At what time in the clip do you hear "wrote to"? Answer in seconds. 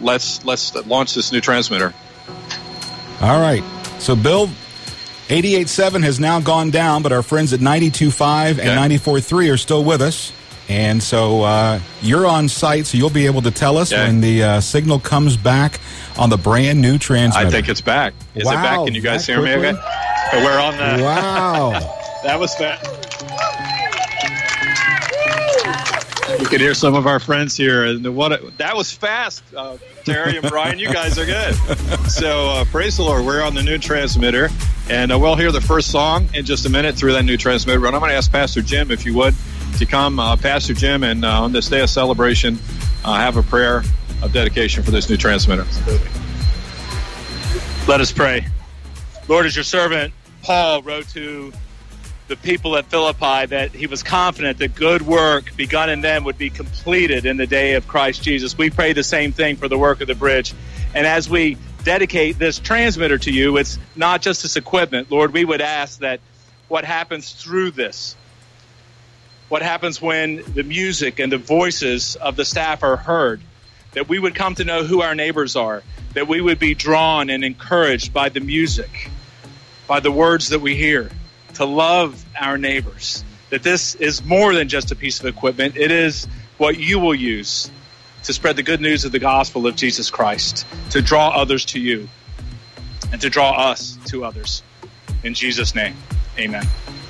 50.82-51.52